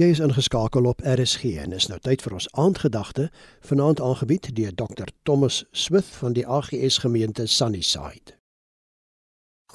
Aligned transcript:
Jy 0.00 0.06
is 0.08 0.22
ingeskakel 0.24 0.86
op 0.88 1.02
RSG 1.04 1.50
en 1.60 1.74
is 1.76 1.84
nou 1.90 1.98
tyd 2.00 2.22
vir 2.24 2.32
ons 2.32 2.46
aandgedagte 2.56 3.26
vanaand 3.68 3.98
aangebied 4.00 4.46
deur 4.56 4.72
Dr 4.72 5.10
Thomas 5.28 5.58
Smith 5.76 6.08
van 6.16 6.32
die 6.32 6.46
AGS 6.48 6.96
gemeente 7.02 7.44
Sunnyside. 7.44 8.38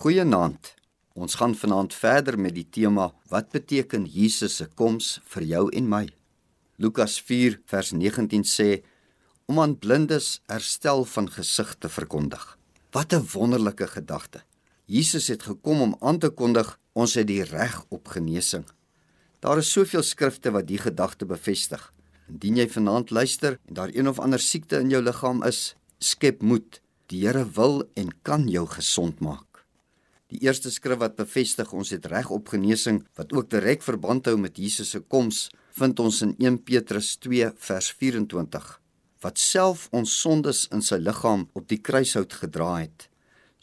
Goeienaand. 0.01 0.71
Ons 1.13 1.38
gaan 1.38 1.53
vanaand 1.53 1.93
verder 1.93 2.39
met 2.41 2.55
die 2.57 2.65
tema 2.65 3.11
wat 3.29 3.53
beteken 3.53 4.07
Jesus 4.09 4.55
se 4.57 4.65
koms 4.65 5.19
vir 5.35 5.45
jou 5.51 5.61
en 5.69 5.85
my. 5.91 6.07
Lukas 6.81 7.20
4 7.21 7.59
vers 7.70 7.91
19 7.93 8.41
sê 8.49 8.71
om 9.45 9.61
aan 9.61 9.77
blindes 9.77 10.39
herstel 10.49 11.05
van 11.05 11.29
gesig 11.29 11.75
te 11.77 11.93
verkondig. 11.93 12.57
Wat 12.89 13.13
'n 13.13 13.29
wonderlike 13.38 13.88
gedagte. 13.88 14.41
Jesus 14.86 15.27
het 15.27 15.43
gekom 15.43 15.81
om 15.81 15.95
aan 15.99 16.18
te 16.18 16.29
kondig 16.29 16.79
ons 16.93 17.13
het 17.13 17.27
die 17.27 17.43
reg 17.43 17.86
op 17.89 18.07
genesing. 18.07 18.65
Daar 19.39 19.61
is 19.61 19.71
soveel 19.71 20.04
skrifte 20.04 20.51
wat 20.51 20.67
die 20.67 20.79
gedagte 20.81 21.25
bevestig. 21.25 21.81
Indien 22.27 22.57
jy 22.57 22.67
vanaand 22.70 23.12
luister 23.12 23.59
en 23.67 23.79
daar 23.79 23.93
een 23.93 24.07
of 24.07 24.20
ander 24.20 24.41
siekte 24.41 24.81
in 24.84 24.89
jou 24.89 25.02
liggaam 25.03 25.43
is, 25.48 25.75
skep 25.99 26.41
moed. 26.41 26.81
Die 27.07 27.23
Here 27.23 27.45
wil 27.55 27.85
en 27.95 28.09
kan 28.21 28.49
jou 28.52 28.65
gesond 28.67 29.21
maak. 29.23 29.63
Die 30.27 30.41
eerste 30.43 30.71
skrif 30.71 30.99
wat 30.99 31.15
bevestig 31.15 31.71
ons 31.71 31.93
het 31.95 32.05
reg 32.12 32.29
op 32.34 32.49
genesing 32.52 33.05
wat 33.15 33.31
ook 33.31 33.49
direk 33.49 33.85
verband 33.85 34.27
hou 34.27 34.35
met 34.38 34.57
Jesus 34.59 34.91
se 34.91 34.99
koms, 34.99 35.48
vind 35.77 35.99
ons 36.01 36.21
in 36.26 36.34
1 36.41 36.57
Petrus 36.65 37.15
2 37.21 37.54
vers 37.70 37.91
24 38.01 38.67
wat 39.26 39.41
self 39.41 39.88
ons 39.98 40.13
sondes 40.21 40.65
in 40.73 40.84
sy 40.85 40.99
liggaam 41.01 41.48
op 41.57 41.67
die 41.70 41.79
kruishout 41.90 42.34
gedra 42.41 42.71
het 42.79 43.07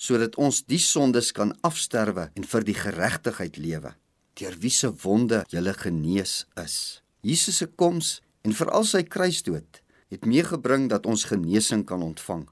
sodat 0.04 0.34
ons 0.42 0.62
die 0.70 0.80
sondes 0.82 1.30
kan 1.34 1.52
afsterwe 1.66 2.28
en 2.34 2.46
vir 2.52 2.66
die 2.66 2.76
geregtigheid 2.78 3.58
lewe 3.62 3.94
deur 4.38 4.56
wie 4.60 4.72
se 4.72 4.90
wonde 5.04 5.44
jy 5.50 5.62
genees 5.78 6.46
is. 6.56 7.02
Jesus 7.20 7.56
se 7.62 7.66
koms 7.66 8.20
en 8.44 8.52
veral 8.52 8.84
sy 8.84 9.02
kruisdood 9.02 9.80
het 10.12 10.26
meegebring 10.28 10.88
dat 10.92 11.06
ons 11.10 11.26
genesing 11.26 11.82
kan 11.86 12.02
ontvang. 12.02 12.44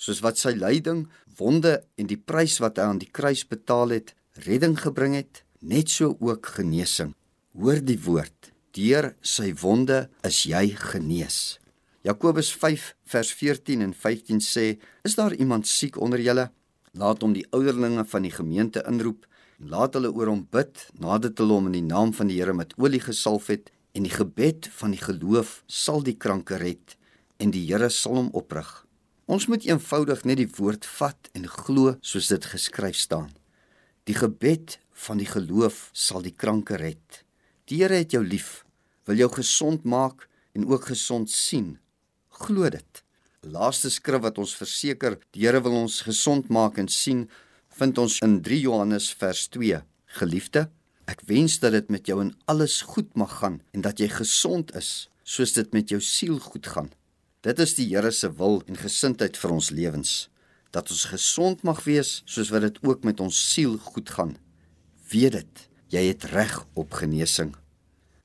Soos 0.00 0.22
wat 0.24 0.38
sy 0.40 0.54
lyding, 0.56 1.04
wonde 1.36 1.82
en 2.00 2.08
die 2.08 2.16
prys 2.16 2.58
wat 2.64 2.78
hy 2.80 2.86
aan 2.88 3.00
die 3.02 3.10
kruis 3.12 3.42
betaal 3.48 3.92
het, 3.92 4.14
redding 4.46 4.78
gebring 4.78 5.18
het, 5.18 5.42
net 5.60 5.92
so 5.92 6.16
ook 6.20 6.54
genesing. 6.56 7.12
Hoor 7.52 7.82
die 7.84 7.98
woord: 8.00 8.52
Deur 8.72 9.12
sy 9.20 9.50
wonde 9.60 10.06
is 10.24 10.44
jy 10.48 10.70
genees. 10.92 11.58
Jakobus 12.06 12.54
5 12.56 12.94
vers 13.12 13.32
14 13.36 13.82
en 13.84 13.92
15 13.92 14.40
sê: 14.40 14.66
Is 15.04 15.18
daar 15.18 15.34
iemand 15.34 15.68
siek 15.68 16.00
onder 16.00 16.22
julle? 16.22 16.48
Laat 16.96 17.20
hom 17.22 17.34
die 17.36 17.46
ouderlinge 17.52 18.06
van 18.08 18.24
die 18.24 18.32
gemeente 18.32 18.80
inroep 18.88 19.26
en 19.60 19.68
laat 19.68 19.94
hulle 19.96 20.10
oor 20.16 20.30
hom 20.32 20.46
bid 20.52 20.86
nadat 21.04 21.40
hulle 21.40 21.58
hom 21.58 21.68
in 21.68 21.76
die 21.76 21.86
naam 21.86 22.14
van 22.16 22.30
die 22.30 22.38
Here 22.40 22.54
met 22.56 22.72
olie 22.80 23.02
gesalf 23.04 23.50
het 23.52 23.68
en 23.92 24.06
die 24.06 24.14
gebed 24.14 24.70
van 24.80 24.94
die 24.94 25.02
geloof 25.02 25.60
sal 25.66 26.00
die 26.06 26.16
kranke 26.16 26.56
red 26.62 26.96
en 27.40 27.52
die 27.52 27.66
Here 27.68 27.90
sal 27.92 28.16
hom 28.16 28.30
oprig. 28.36 28.68
Ons 29.30 29.46
moet 29.46 29.64
eenvoudig 29.68 30.24
net 30.24 30.40
die 30.40 30.48
woord 30.56 30.88
vat 30.98 31.30
en 31.36 31.46
glo 31.48 31.96
soos 32.00 32.30
dit 32.32 32.48
geskryf 32.52 32.96
staan. 32.96 33.28
Die 34.08 34.16
gebed 34.16 34.78
van 35.06 35.20
die 35.20 35.28
geloof 35.28 35.90
sal 35.92 36.24
die 36.24 36.34
kranke 36.34 36.80
red. 36.80 37.22
Die 37.68 37.82
Here 37.82 38.00
het 38.00 38.16
jou 38.16 38.24
lief, 38.24 38.64
wil 39.06 39.20
jou 39.20 39.30
gesond 39.36 39.84
maak 39.84 40.26
en 40.56 40.66
ook 40.66 40.88
gesond 40.90 41.30
sien. 41.30 41.76
Glo 42.42 42.68
dit. 42.72 43.04
Laaste 43.44 43.88
skrif 43.92 44.24
wat 44.24 44.40
ons 44.40 44.56
verseker, 44.56 45.18
die 45.32 45.44
Here 45.46 45.60
wil 45.64 45.76
ons 45.84 46.00
gesond 46.08 46.48
maak 46.48 46.80
en 46.80 46.88
sien 46.88 47.28
vind 47.78 47.98
ons 47.98 48.18
in 48.24 48.40
3 48.42 48.60
Johannes 48.60 49.10
vers 49.14 49.46
2. 49.54 49.80
Geliefde, 50.18 50.66
ek 51.10 51.22
wens 51.28 51.58
dat 51.62 51.74
dit 51.76 51.90
met 51.90 52.06
jou 52.06 52.18
in 52.22 52.32
alles 52.50 52.80
goed 52.92 53.10
mag 53.18 53.38
gaan 53.40 53.60
en 53.74 53.84
dat 53.86 54.02
jy 54.02 54.08
gesond 54.10 54.74
is 54.78 55.08
soos 55.22 55.54
dit 55.54 55.70
met 55.72 55.90
jou 55.92 56.00
siel 56.02 56.40
goed 56.42 56.66
gaan. 56.66 56.90
Dit 57.46 57.60
is 57.62 57.76
die 57.78 57.86
Here 57.92 58.10
se 58.12 58.28
wil 58.36 58.60
en 58.66 58.76
gesindheid 58.76 59.38
vir 59.38 59.54
ons 59.54 59.70
lewens, 59.70 60.28
dat 60.74 60.90
ons 60.90 61.06
gesond 61.12 61.62
mag 61.64 61.84
wees 61.86 62.20
soos 62.26 62.50
wat 62.52 62.66
dit 62.66 62.80
ook 62.84 63.06
met 63.06 63.20
ons 63.22 63.38
siel 63.52 63.78
goed 63.78 64.10
gaan. 64.10 64.34
Weet 65.10 65.38
dit, 65.38 65.64
jy 65.94 66.04
het 66.10 66.26
reg 66.34 66.58
op 66.74 66.98
genesing. 66.98 67.54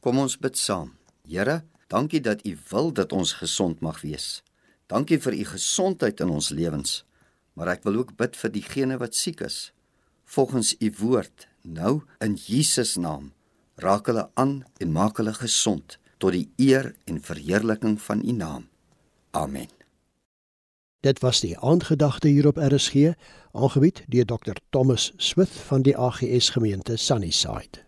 Kom 0.02 0.20
ons 0.22 0.38
bid 0.42 0.58
saam. 0.58 0.92
Here, 1.26 1.62
dankie 1.90 2.22
dat 2.22 2.44
U 2.46 2.58
wil 2.74 2.92
dat 2.94 3.14
ons 3.14 3.38
gesond 3.40 3.82
mag 3.86 4.02
wees. 4.02 4.42
Dankie 4.92 5.18
vir 5.22 5.38
U 5.38 5.46
gesondheid 5.56 6.20
in 6.22 6.34
ons 6.34 6.52
lewens 6.54 7.04
maar 7.56 7.72
ek 7.74 7.86
wil 7.88 8.04
ook 8.04 8.16
bid 8.20 8.36
vir 8.38 8.52
diegene 8.54 9.00
wat 9.02 9.16
siek 9.16 9.42
is. 9.46 9.72
Volgens 10.26 10.76
u 10.80 10.92
woord, 11.00 11.48
nou 11.62 12.04
in 12.24 12.36
Jesus 12.36 12.96
naam, 12.96 13.32
raak 13.82 14.08
hulle 14.12 14.28
aan 14.34 14.64
en 14.80 14.92
maak 14.92 15.18
hulle 15.22 15.34
gesond 15.34 15.98
tot 16.18 16.36
die 16.36 16.48
eer 16.62 16.94
en 17.10 17.22
verheerliking 17.22 17.98
van 18.02 18.22
u 18.24 18.32
naam. 18.32 18.68
Amen. 19.36 19.72
Dit 21.06 21.20
was 21.22 21.44
die 21.44 21.54
aandgedagte 21.60 22.28
hier 22.28 22.48
op 22.48 22.58
RSG, 22.58 23.14
aangebied 23.52 24.04
deur 24.10 24.26
Dr 24.26 24.58
Thomas 24.70 25.12
Smith 25.18 25.54
van 25.68 25.86
die 25.86 25.98
AGS 25.98 26.50
gemeente 26.56 26.98
Sunnyside. 26.98 27.85